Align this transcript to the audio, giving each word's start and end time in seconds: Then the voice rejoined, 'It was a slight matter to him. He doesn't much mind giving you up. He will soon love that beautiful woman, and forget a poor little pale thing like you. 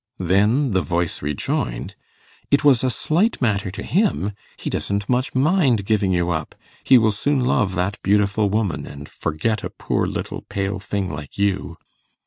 Then 0.17 0.71
the 0.71 0.81
voice 0.81 1.21
rejoined, 1.21 1.93
'It 2.49 2.63
was 2.63 2.83
a 2.83 2.89
slight 2.89 3.39
matter 3.39 3.69
to 3.69 3.83
him. 3.83 4.31
He 4.57 4.67
doesn't 4.71 5.07
much 5.07 5.35
mind 5.35 5.85
giving 5.85 6.11
you 6.11 6.31
up. 6.31 6.55
He 6.83 6.97
will 6.97 7.11
soon 7.11 7.43
love 7.43 7.75
that 7.75 8.01
beautiful 8.01 8.49
woman, 8.49 8.87
and 8.87 9.07
forget 9.07 9.63
a 9.63 9.69
poor 9.69 10.07
little 10.07 10.41
pale 10.49 10.79
thing 10.79 11.07
like 11.13 11.37
you. 11.37 11.77